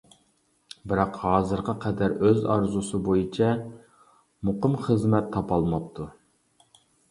بىراق 0.93 1.19
ھازىرغا 1.25 1.75
قەدەر 1.83 2.15
ئۆز 2.29 2.39
ئارزۇسى 2.55 3.03
بويىچە 3.09 3.51
مۇقىم 4.51 4.81
خىزمەت 4.89 5.31
تاپالماپتۇ. 5.39 6.11